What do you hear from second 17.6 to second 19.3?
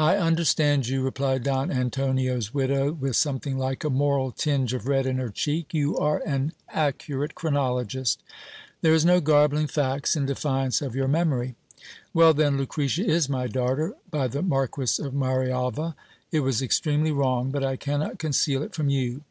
I cannot conceal it from you.